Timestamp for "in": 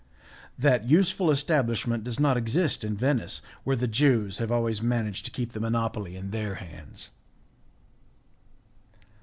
2.83-2.97, 6.15-6.31